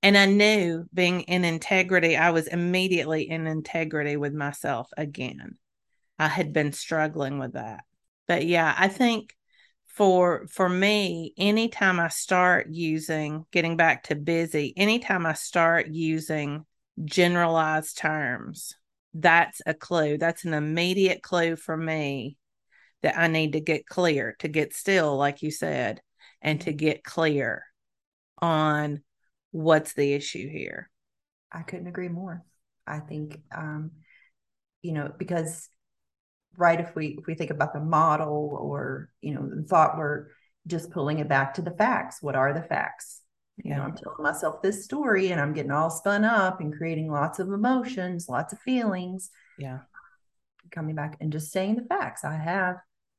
and 0.02 0.18
I 0.18 0.26
knew 0.26 0.84
being 0.92 1.22
in 1.22 1.44
integrity, 1.44 2.16
I 2.16 2.30
was 2.30 2.46
immediately 2.46 3.28
in 3.28 3.46
integrity 3.46 4.16
with 4.16 4.34
myself 4.34 4.90
again. 4.96 5.56
I 6.18 6.28
had 6.28 6.52
been 6.52 6.72
struggling 6.72 7.38
with 7.38 7.54
that. 7.54 7.84
But 8.26 8.44
yeah, 8.46 8.74
I 8.76 8.88
think 8.88 9.34
for 9.94 10.46
for 10.48 10.68
me, 10.68 11.32
anytime 11.38 12.00
I 12.00 12.08
start 12.08 12.66
using 12.68 13.46
getting 13.52 13.76
back 13.76 14.04
to 14.04 14.16
busy, 14.16 14.74
anytime 14.76 15.24
I 15.24 15.34
start 15.34 15.86
using 15.88 16.66
generalized 17.04 17.96
terms, 17.98 18.74
that's 19.14 19.62
a 19.64 19.72
clue. 19.72 20.18
That's 20.18 20.44
an 20.44 20.52
immediate 20.52 21.22
clue 21.22 21.54
for 21.54 21.76
me 21.76 22.36
that 23.02 23.16
I 23.16 23.28
need 23.28 23.52
to 23.52 23.60
get 23.60 23.86
clear, 23.86 24.34
to 24.40 24.48
get 24.48 24.74
still, 24.74 25.16
like 25.16 25.42
you 25.42 25.52
said, 25.52 26.00
and 26.42 26.60
to 26.62 26.72
get 26.72 27.04
clear 27.04 27.64
on 28.42 29.02
what's 29.52 29.92
the 29.92 30.12
issue 30.12 30.48
here. 30.48 30.90
I 31.52 31.62
couldn't 31.62 31.86
agree 31.86 32.08
more. 32.08 32.44
I 32.86 32.98
think, 32.98 33.40
um, 33.54 33.92
you 34.82 34.92
know, 34.92 35.12
because 35.16 35.68
right 36.56 36.80
if 36.80 36.94
we 36.94 37.16
if 37.18 37.26
we 37.26 37.34
think 37.34 37.50
about 37.50 37.72
the 37.72 37.80
model 37.80 38.58
or 38.60 39.10
you 39.20 39.34
know 39.34 39.48
the 39.48 39.62
thought 39.62 39.98
we're 39.98 40.28
just 40.66 40.90
pulling 40.90 41.18
it 41.18 41.28
back 41.28 41.54
to 41.54 41.62
the 41.62 41.70
facts. 41.70 42.22
What 42.22 42.36
are 42.36 42.52
the 42.52 42.62
facts? 42.62 43.20
Yeah. 43.58 43.70
You 43.70 43.76
know, 43.76 43.82
I'm 43.84 43.96
telling 43.96 44.22
myself 44.22 44.62
this 44.62 44.84
story 44.84 45.30
and 45.30 45.40
I'm 45.40 45.52
getting 45.52 45.70
all 45.70 45.90
spun 45.90 46.24
up 46.24 46.60
and 46.60 46.74
creating 46.74 47.10
lots 47.10 47.38
of 47.38 47.52
emotions, 47.52 48.28
lots 48.28 48.52
of 48.52 48.58
feelings. 48.60 49.30
Yeah. 49.58 49.80
Coming 50.70 50.94
back 50.94 51.16
and 51.20 51.30
just 51.30 51.52
saying 51.52 51.76
the 51.76 51.82
facts. 51.82 52.24
I 52.24 52.36
have, 52.36 52.76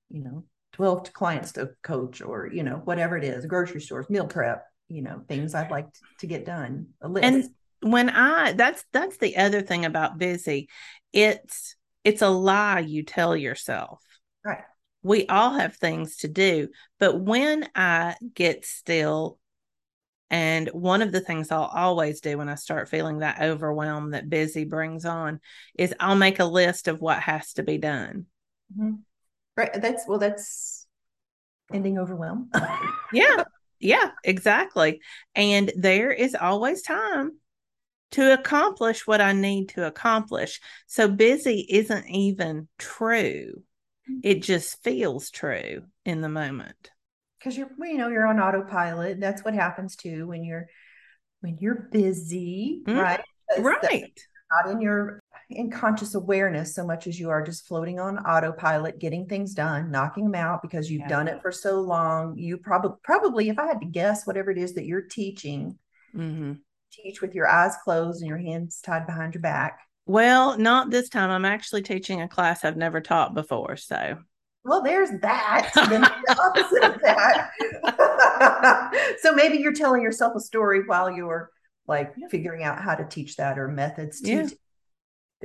you 0.09 0.23
know, 0.23 0.43
12 0.73 1.13
clients 1.13 1.53
to 1.53 1.69
coach 1.83 2.21
or 2.21 2.49
you 2.51 2.61
know 2.61 2.81
whatever 2.83 3.17
it 3.17 3.23
is 3.23 3.45
grocery 3.45 3.79
stores 3.79 4.09
meal 4.09 4.27
prep 4.27 4.65
you 4.89 5.01
know 5.01 5.21
things 5.29 5.55
i'd 5.55 5.71
like 5.71 5.87
to 6.19 6.27
get 6.27 6.45
done 6.45 6.87
a 7.01 7.07
list 7.07 7.23
and 7.23 7.49
when 7.79 8.09
i 8.09 8.51
that's 8.51 8.83
that's 8.91 9.15
the 9.19 9.37
other 9.37 9.61
thing 9.61 9.85
about 9.85 10.17
busy 10.17 10.67
it's 11.13 11.77
it's 12.05 12.21
a 12.21 12.29
lie 12.29 12.79
you 12.79 13.03
tell 13.03 13.35
yourself 13.35 14.01
right 14.45 14.63
we 15.03 15.27
all 15.27 15.51
have 15.51 15.75
things 15.75 16.17
to 16.17 16.29
do 16.29 16.69
but 16.99 17.19
when 17.19 17.67
i 17.75 18.15
get 18.33 18.65
still 18.65 19.37
and 20.29 20.69
one 20.69 21.01
of 21.01 21.11
the 21.11 21.21
things 21.21 21.51
I'll 21.51 21.71
always 21.73 22.19
do 22.19 22.37
when 22.37 22.49
I 22.49 22.55
start 22.55 22.89
feeling 22.89 23.19
that 23.19 23.41
overwhelm 23.41 24.11
that 24.11 24.29
busy 24.29 24.65
brings 24.65 25.05
on 25.05 25.39
is 25.77 25.93
I'll 25.99 26.15
make 26.15 26.39
a 26.39 26.45
list 26.45 26.87
of 26.87 26.99
what 26.99 27.19
has 27.19 27.53
to 27.53 27.63
be 27.63 27.77
done. 27.77 28.25
Mm-hmm. 28.73 28.95
Right. 29.55 29.81
That's 29.81 30.07
well, 30.07 30.19
that's 30.19 30.87
ending 31.71 31.97
overwhelm. 31.99 32.49
yeah. 33.13 33.43
Yeah, 33.79 34.11
exactly. 34.23 35.01
And 35.35 35.71
there 35.75 36.11
is 36.11 36.35
always 36.35 36.81
time 36.81 37.37
to 38.15 38.33
accomplish 38.33 39.05
what 39.05 39.21
I 39.21 39.33
need 39.33 39.69
to 39.69 39.85
accomplish. 39.85 40.61
So 40.87 41.07
busy 41.07 41.65
isn't 41.69 42.07
even 42.07 42.67
true. 42.77 43.61
It 44.23 44.41
just 44.41 44.83
feels 44.83 45.29
true 45.29 45.83
in 46.05 46.21
the 46.21 46.29
moment. 46.29 46.91
Because 47.39 47.57
you're, 47.57 47.69
you 47.79 47.97
know, 47.97 48.07
you're 48.07 48.27
on 48.27 48.39
autopilot. 48.39 49.19
That's 49.19 49.43
what 49.43 49.53
happens 49.53 49.95
too 49.95 50.27
when 50.27 50.43
you're 50.43 50.67
when 51.41 51.57
you're 51.59 51.89
busy, 51.91 52.83
mm-hmm. 52.87 52.99
right? 52.99 53.21
right. 53.59 54.19
Not 54.51 54.71
in 54.71 54.81
your 54.81 55.19
in 55.49 55.69
conscious 55.69 56.15
awareness 56.15 56.73
so 56.73 56.85
much 56.85 57.07
as 57.07 57.19
you 57.19 57.29
are 57.29 57.43
just 57.43 57.67
floating 57.67 57.99
on 57.99 58.17
autopilot, 58.19 58.99
getting 58.99 59.27
things 59.27 59.53
done, 59.53 59.91
knocking 59.91 60.23
them 60.23 60.35
out 60.35 60.61
because 60.61 60.89
you've 60.89 61.01
yeah. 61.01 61.07
done 61.07 61.27
it 61.27 61.41
for 61.41 61.51
so 61.51 61.81
long. 61.81 62.37
You 62.37 62.57
probably, 62.57 62.97
probably, 63.03 63.49
if 63.49 63.59
I 63.59 63.67
had 63.67 63.81
to 63.81 63.87
guess, 63.87 64.25
whatever 64.25 64.51
it 64.51 64.57
is 64.57 64.73
that 64.75 64.85
you're 64.85 65.01
teaching, 65.01 65.77
mm-hmm. 66.15 66.53
Teach 67.01 67.21
with 67.21 67.35
your 67.35 67.47
eyes 67.47 67.75
closed 67.83 68.21
and 68.21 68.27
your 68.27 68.37
hands 68.37 68.79
tied 68.81 69.05
behind 69.05 69.33
your 69.33 69.41
back. 69.41 69.79
Well, 70.05 70.57
not 70.57 70.91
this 70.91 71.09
time. 71.09 71.29
I'm 71.29 71.45
actually 71.45 71.81
teaching 71.81 72.21
a 72.21 72.27
class 72.27 72.63
I've 72.63 72.77
never 72.77 73.01
taught 73.01 73.33
before. 73.33 73.75
So, 73.75 74.19
well, 74.63 74.83
there's 74.83 75.09
that. 75.21 75.71
the 75.75 76.11
opposite 76.39 76.83
of 76.83 77.01
that. 77.01 77.51
so 79.21 79.33
maybe 79.33 79.57
you're 79.57 79.73
telling 79.73 80.01
yourself 80.01 80.33
a 80.35 80.39
story 80.39 80.83
while 80.85 81.11
you're 81.11 81.49
like 81.87 82.13
yeah. 82.17 82.27
figuring 82.29 82.63
out 82.63 82.81
how 82.81 82.95
to 82.95 83.05
teach 83.05 83.35
that 83.37 83.57
or 83.57 83.67
methods 83.67 84.21
to 84.21 84.31
yeah 84.31 84.47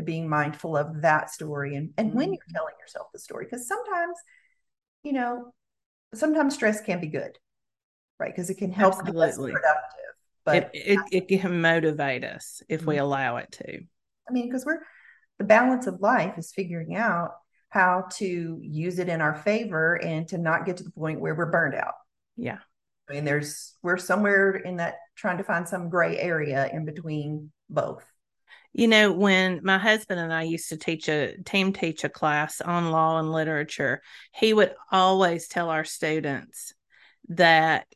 being 0.05 0.29
mindful 0.29 0.77
of 0.77 1.03
that 1.03 1.31
story 1.31 1.77
and, 1.77 1.91
and 1.97 2.09
mm-hmm. 2.09 2.19
when 2.19 2.33
you're 2.33 2.43
telling 2.53 2.75
yourself 2.81 3.09
the 3.13 3.19
story 3.19 3.45
because 3.45 3.67
sometimes 3.67 4.17
you 5.03 5.13
know 5.13 5.53
sometimes 6.15 6.55
stress 6.55 6.81
can 6.81 7.01
be 7.01 7.07
good 7.07 7.39
right 8.19 8.35
because 8.35 8.51
it 8.51 8.59
can 8.59 8.73
help 8.73 8.95
Absolutely. 8.95 9.53
productive 9.53 10.15
but 10.53 10.71
it, 10.75 10.99
it, 11.11 11.25
it, 11.29 11.41
can 11.41 11.61
motivate 11.61 12.25
us 12.25 12.63
if 12.69 12.81
mm-hmm. 12.81 12.91
we 12.91 12.97
allow 12.99 13.37
it 13.37 13.51
to. 13.53 13.79
I 14.29 14.33
mean 14.33 14.47
because 14.47 14.65
we're 14.65 14.81
the 15.39 15.45
balance 15.45 15.87
of 15.87 16.01
life 16.01 16.39
is 16.39 16.53
figuring 16.53 16.95
out 16.95 17.33
how 17.71 18.07
to 18.15 18.59
use 18.63 18.99
it 18.99 19.09
in 19.09 19.21
our 19.21 19.35
favor 19.35 19.95
and 19.95 20.27
to 20.29 20.39
not 20.39 20.67
get 20.67 20.79
to 20.79 20.85
the 20.85 20.91
point 20.91 21.21
where 21.21 21.35
we're 21.35 21.51
burned 21.51 21.75
out. 21.75 21.95
Yeah. 22.37 22.59
I 23.09 23.15
mean 23.15 23.25
there's 23.25 23.75
we're 23.83 23.97
somewhere 23.97 24.57
in 24.57 24.77
that 24.77 24.97
trying 25.17 25.39
to 25.39 25.45
find 25.45 25.69
some 25.69 25.89
gray 25.89 26.19
area 26.19 26.69
in 26.73 26.85
between 26.85 27.53
both. 27.69 28.05
You 28.73 28.87
know, 28.87 29.13
when 29.13 29.61
my 29.65 29.79
husband 29.79 30.21
and 30.21 30.33
I 30.33 30.43
used 30.43 30.69
to 30.69 30.77
teach 30.77 31.09
a 31.09 31.37
team 31.43 31.73
teach 31.73 32.05
a 32.05 32.09
class 32.09 32.61
on 32.61 32.93
law 32.93 33.19
and 33.19 33.33
literature, 33.33 34.01
he 34.33 34.53
would 34.53 34.75
always 34.93 35.49
tell 35.49 35.71
our 35.71 35.85
students 35.85 36.73
that 37.31 37.87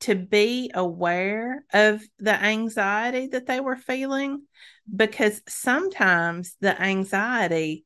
to 0.00 0.14
be 0.14 0.70
aware 0.74 1.64
of 1.72 2.02
the 2.18 2.42
anxiety 2.42 3.28
that 3.28 3.46
they 3.46 3.60
were 3.60 3.76
feeling 3.76 4.42
because 4.94 5.42
sometimes 5.48 6.56
the 6.60 6.80
anxiety 6.80 7.84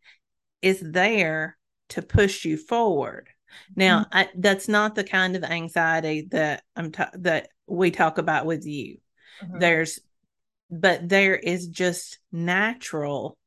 is 0.62 0.80
there 0.80 1.56
to 1.90 2.02
push 2.02 2.44
you 2.44 2.56
forward. 2.56 3.28
Now, 3.76 4.00
mm-hmm. 4.00 4.16
I, 4.18 4.28
that's 4.36 4.68
not 4.68 4.94
the 4.94 5.04
kind 5.04 5.36
of 5.36 5.44
anxiety 5.44 6.26
that 6.30 6.62
I'm 6.74 6.92
ta- 6.92 7.10
that 7.14 7.48
we 7.66 7.90
talk 7.90 8.18
about 8.18 8.46
with 8.46 8.64
you. 8.66 8.98
Mm-hmm. 9.42 9.58
There's 9.58 10.00
but 10.70 11.08
there 11.08 11.36
is 11.36 11.68
just 11.68 12.18
natural 12.32 13.38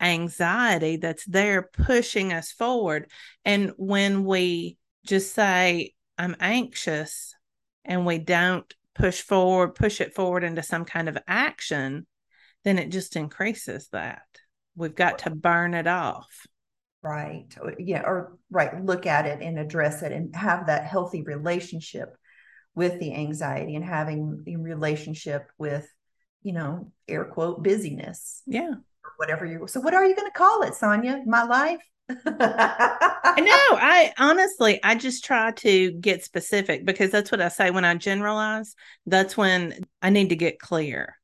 anxiety 0.00 0.96
that's 0.96 1.24
there 1.26 1.62
pushing 1.62 2.32
us 2.32 2.52
forward. 2.52 3.10
And 3.44 3.72
when 3.76 4.24
we 4.24 4.78
just 5.04 5.34
say, 5.34 5.94
I'm 6.16 6.36
anxious, 6.40 7.34
and 7.84 8.06
we 8.06 8.18
don't 8.18 8.72
push 8.94 9.20
forward, 9.20 9.74
push 9.74 10.00
it 10.00 10.14
forward 10.14 10.44
into 10.44 10.62
some 10.62 10.84
kind 10.84 11.08
of 11.08 11.18
action, 11.26 12.06
then 12.64 12.78
it 12.78 12.90
just 12.90 13.16
increases 13.16 13.88
that. 13.92 14.22
We've 14.76 14.94
got 14.94 15.20
to 15.20 15.30
burn 15.30 15.74
it 15.74 15.86
off. 15.86 16.46
Right. 17.02 17.46
Oh, 17.62 17.70
yeah. 17.78 18.02
Or, 18.02 18.36
right. 18.50 18.84
Look 18.84 19.06
at 19.06 19.26
it 19.26 19.40
and 19.42 19.58
address 19.58 20.02
it 20.02 20.12
and 20.12 20.34
have 20.36 20.66
that 20.66 20.84
healthy 20.84 21.22
relationship 21.22 22.14
with 22.74 23.00
the 23.00 23.14
anxiety 23.14 23.74
and 23.74 23.84
having 23.84 24.44
a 24.46 24.56
relationship 24.56 25.46
with 25.58 25.88
you 26.42 26.52
know, 26.52 26.92
air 27.08 27.24
quote 27.24 27.62
busyness. 27.62 28.42
Yeah. 28.46 28.74
Whatever 29.16 29.44
you 29.44 29.66
so 29.66 29.80
what 29.80 29.94
are 29.94 30.04
you 30.04 30.14
going 30.14 30.30
to 30.30 30.38
call 30.38 30.62
it, 30.62 30.74
Sonya? 30.74 31.22
My 31.26 31.42
life? 31.42 31.80
I 32.26 33.40
know. 33.40 33.78
I 33.78 34.12
honestly, 34.18 34.80
I 34.82 34.94
just 34.94 35.24
try 35.24 35.52
to 35.52 35.92
get 35.92 36.24
specific 36.24 36.84
because 36.84 37.10
that's 37.10 37.30
what 37.30 37.40
I 37.40 37.48
say 37.48 37.70
when 37.70 37.84
I 37.84 37.94
generalize. 37.94 38.74
That's 39.06 39.36
when 39.36 39.74
I 40.02 40.10
need 40.10 40.30
to 40.30 40.36
get 40.36 40.58
clear. 40.58 41.16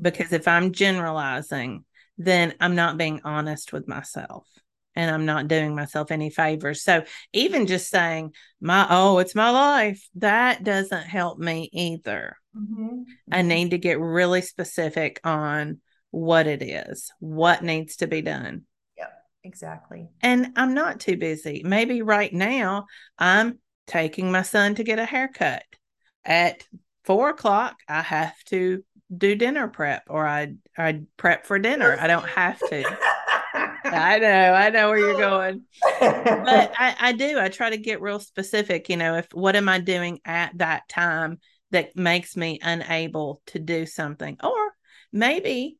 Because 0.00 0.32
if 0.32 0.46
I'm 0.46 0.72
generalizing, 0.72 1.84
then 2.18 2.54
I'm 2.60 2.74
not 2.74 2.98
being 2.98 3.20
honest 3.24 3.72
with 3.72 3.88
myself 3.88 4.46
and 4.94 5.10
I'm 5.10 5.26
not 5.26 5.48
doing 5.48 5.74
myself 5.74 6.10
any 6.10 6.30
favors. 6.30 6.82
So 6.82 7.04
even 7.32 7.66
just 7.66 7.88
saying, 7.88 8.32
my, 8.60 8.86
oh, 8.90 9.18
it's 9.18 9.34
my 9.34 9.50
life, 9.50 10.06
that 10.16 10.64
doesn't 10.64 11.04
help 11.04 11.38
me 11.38 11.70
either. 11.72 12.36
Mm-hmm. 12.56 13.02
I 13.30 13.42
need 13.42 13.70
to 13.70 13.78
get 13.78 14.00
really 14.00 14.42
specific 14.42 15.20
on 15.24 15.80
what 16.10 16.46
it 16.46 16.62
is, 16.62 17.12
what 17.20 17.62
needs 17.62 17.96
to 17.96 18.06
be 18.06 18.22
done. 18.22 18.64
Exactly. 19.48 20.10
And 20.20 20.52
I'm 20.56 20.74
not 20.74 21.00
too 21.00 21.16
busy. 21.16 21.62
Maybe 21.64 22.02
right 22.02 22.32
now 22.32 22.84
I'm 23.18 23.58
taking 23.86 24.30
my 24.30 24.42
son 24.42 24.74
to 24.74 24.84
get 24.84 24.98
a 24.98 25.06
haircut. 25.06 25.62
At 26.22 26.64
four 27.04 27.30
o'clock, 27.30 27.76
I 27.88 28.02
have 28.02 28.34
to 28.48 28.84
do 29.16 29.34
dinner 29.34 29.66
prep 29.68 30.02
or 30.10 30.28
I 30.28 30.52
I 30.76 31.04
prep 31.16 31.46
for 31.46 31.58
dinner. 31.58 31.96
I 31.98 32.06
don't 32.08 32.28
have 32.28 32.58
to. 32.58 32.84
I 33.84 34.18
know, 34.20 34.52
I 34.52 34.68
know 34.68 34.90
where 34.90 34.98
you're 34.98 35.16
going. 35.16 35.62
But 35.98 36.72
I, 36.78 36.94
I 37.00 37.12
do. 37.12 37.40
I 37.40 37.48
try 37.48 37.70
to 37.70 37.78
get 37.78 38.02
real 38.02 38.20
specific, 38.20 38.90
you 38.90 38.98
know, 38.98 39.16
if 39.16 39.28
what 39.32 39.56
am 39.56 39.70
I 39.70 39.80
doing 39.80 40.20
at 40.26 40.58
that 40.58 40.90
time 40.90 41.38
that 41.70 41.96
makes 41.96 42.36
me 42.36 42.58
unable 42.60 43.40
to 43.46 43.58
do 43.58 43.86
something? 43.86 44.36
Or 44.44 44.74
maybe 45.10 45.78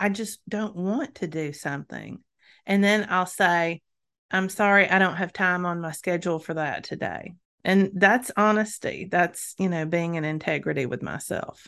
I 0.00 0.08
just 0.08 0.40
don't 0.48 0.74
want 0.74 1.16
to 1.16 1.28
do 1.28 1.52
something. 1.52 2.18
And 2.66 2.82
then 2.82 3.06
I'll 3.10 3.26
say, 3.26 3.82
I'm 4.30 4.48
sorry, 4.48 4.88
I 4.88 4.98
don't 4.98 5.16
have 5.16 5.32
time 5.32 5.66
on 5.66 5.80
my 5.80 5.92
schedule 5.92 6.38
for 6.38 6.54
that 6.54 6.84
today. 6.84 7.34
And 7.64 7.90
that's 7.94 8.30
honesty. 8.36 9.08
That's, 9.10 9.54
you 9.58 9.68
know, 9.68 9.84
being 9.84 10.14
in 10.14 10.24
integrity 10.24 10.86
with 10.86 11.02
myself. 11.02 11.66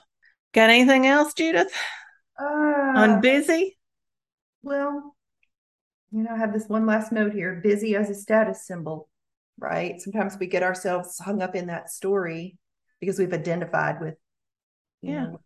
Got 0.54 0.70
anything 0.70 1.06
else, 1.06 1.34
Judith? 1.34 1.72
Uh, 2.40 2.44
on 2.44 3.20
busy? 3.20 3.76
Well, 4.62 5.14
you 6.12 6.22
know, 6.22 6.30
I 6.34 6.38
have 6.38 6.52
this 6.52 6.68
one 6.68 6.86
last 6.86 7.10
note 7.10 7.32
here 7.32 7.60
busy 7.62 7.96
as 7.96 8.10
a 8.10 8.14
status 8.14 8.66
symbol, 8.66 9.08
right? 9.58 10.00
Sometimes 10.00 10.36
we 10.38 10.46
get 10.46 10.62
ourselves 10.62 11.18
hung 11.18 11.42
up 11.42 11.54
in 11.54 11.66
that 11.66 11.90
story 11.90 12.58
because 13.00 13.18
we've 13.18 13.32
identified 13.32 14.00
with, 14.00 14.14
yeah, 15.00 15.24
know, 15.24 15.40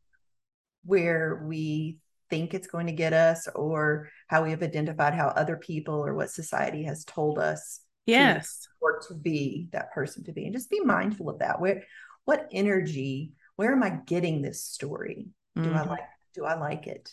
where 0.85 1.43
we 1.45 1.99
think 2.31 2.55
it's 2.55 2.67
going 2.67 2.87
to 2.87 2.93
get 2.93 3.13
us 3.13 3.49
or 3.55 4.09
how 4.27 4.45
we 4.45 4.51
have 4.51 4.63
identified 4.63 5.15
how 5.15 5.29
other 5.29 5.57
people 5.57 5.95
or 6.05 6.15
what 6.15 6.31
society 6.31 6.85
has 6.85 7.05
told 7.05 7.39
us 7.39 7.81
yes. 8.07 8.69
or 8.81 9.01
to 9.09 9.15
be 9.15 9.69
that 9.73 9.93
person 9.93 10.25
to 10.25 10.33
be. 10.33 10.45
And 10.45 10.55
just 10.55 10.71
be 10.71 10.81
mindful 10.81 11.29
of 11.29 11.41
that. 11.41 11.61
Where 11.61 11.83
what 12.25 12.49
energy 12.53 13.33
where 13.57 13.73
am 13.73 13.83
i 13.83 13.91
getting 14.07 14.43
this 14.43 14.63
story? 14.63 15.29
Do 15.55 15.63
mm-hmm. 15.63 15.77
i 15.77 15.85
like 15.85 16.05
do 16.35 16.45
i 16.45 16.55
like 16.59 16.87
it? 16.87 17.11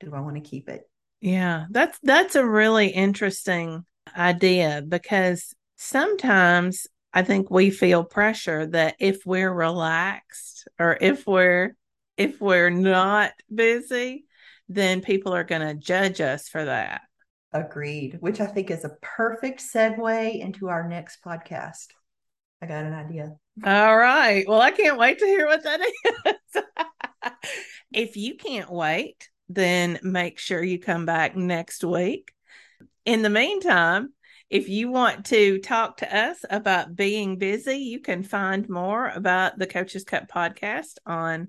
Do 0.00 0.14
i 0.14 0.20
want 0.20 0.36
to 0.36 0.40
keep 0.40 0.68
it? 0.68 0.88
Yeah, 1.20 1.66
that's 1.70 1.98
that's 2.02 2.34
a 2.34 2.46
really 2.46 2.88
interesting 2.88 3.84
idea 4.16 4.82
because 4.86 5.54
sometimes 5.76 6.86
I 7.12 7.22
think 7.22 7.50
we 7.50 7.70
feel 7.70 8.04
pressure 8.04 8.66
that 8.66 8.96
if 8.98 9.24
we're 9.24 9.52
relaxed 9.52 10.66
or 10.78 10.98
if 11.00 11.26
we're 11.26 11.76
if 12.16 12.40
we're 12.40 12.70
not 12.70 13.32
busy, 13.52 14.26
then 14.68 15.00
people 15.00 15.34
are 15.34 15.44
going 15.44 15.62
to 15.62 15.74
judge 15.74 16.20
us 16.20 16.48
for 16.48 16.64
that. 16.64 17.02
Agreed, 17.52 18.16
which 18.20 18.40
I 18.40 18.46
think 18.46 18.70
is 18.70 18.84
a 18.84 18.96
perfect 19.00 19.62
segue 19.62 20.40
into 20.40 20.68
our 20.68 20.88
next 20.88 21.22
podcast. 21.24 21.86
I 22.60 22.66
got 22.66 22.84
an 22.84 22.94
idea. 22.94 23.36
All 23.64 23.96
right. 23.96 24.44
Well, 24.48 24.60
I 24.60 24.72
can't 24.72 24.98
wait 24.98 25.18
to 25.20 25.26
hear 25.26 25.46
what 25.46 25.62
that 25.62 25.80
is. 26.26 26.62
if 27.92 28.16
you 28.16 28.36
can't 28.36 28.70
wait, 28.70 29.28
then 29.48 30.00
make 30.02 30.38
sure 30.38 30.62
you 30.62 30.80
come 30.80 31.06
back 31.06 31.36
next 31.36 31.84
week. 31.84 32.32
In 33.04 33.22
the 33.22 33.30
meantime, 33.30 34.12
if 34.50 34.68
you 34.68 34.90
want 34.90 35.26
to 35.26 35.58
talk 35.58 35.98
to 35.98 36.16
us 36.16 36.44
about 36.48 36.96
being 36.96 37.38
busy, 37.38 37.76
you 37.76 38.00
can 38.00 38.22
find 38.22 38.68
more 38.68 39.08
about 39.08 39.58
the 39.58 39.66
Coaches 39.66 40.04
Cup 40.04 40.28
podcast 40.28 40.94
on 41.06 41.48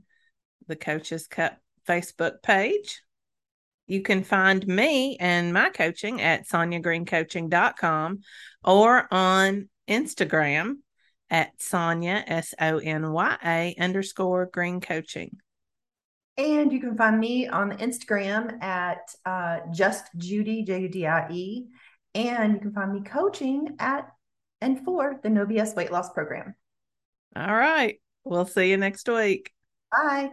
the 0.67 0.75
Coaches 0.75 1.27
Cup 1.27 1.57
Facebook 1.87 2.41
page. 2.43 3.01
You 3.87 4.01
can 4.01 4.23
find 4.23 4.65
me 4.65 5.17
and 5.19 5.53
my 5.53 5.69
coaching 5.69 6.21
at 6.21 6.47
sonyagreencoaching.com 6.47 8.19
or 8.63 9.07
on 9.11 9.69
Instagram 9.87 10.77
at 11.29 11.51
Sonya, 11.61 12.23
S 12.25 12.53
O 12.59 12.79
N 12.79 13.11
Y 13.11 13.37
A 13.45 13.75
underscore 13.79 14.47
green 14.47 14.81
coaching. 14.81 15.37
And 16.37 16.73
you 16.73 16.81
can 16.81 16.97
find 16.97 17.19
me 17.19 17.47
on 17.47 17.77
Instagram 17.77 18.61
at 18.61 19.09
uh, 19.25 19.59
just 19.71 20.05
Judie, 20.17 20.65
J 20.65 20.81
U 20.81 20.89
D 20.89 21.07
I 21.07 21.31
E. 21.31 21.65
And 22.13 22.53
you 22.53 22.59
can 22.59 22.73
find 22.73 22.93
me 22.93 23.01
coaching 23.01 23.75
at 23.79 24.09
and 24.61 24.83
for 24.83 25.19
the 25.21 25.29
No 25.29 25.45
BS 25.45 25.75
Weight 25.75 25.91
Loss 25.91 26.13
Program. 26.13 26.55
All 27.35 27.55
right. 27.55 27.99
We'll 28.23 28.45
see 28.45 28.71
you 28.71 28.77
next 28.77 29.07
week. 29.07 29.51
Bye. 29.91 30.31